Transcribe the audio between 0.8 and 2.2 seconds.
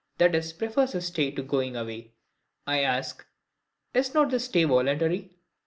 his stay to going away.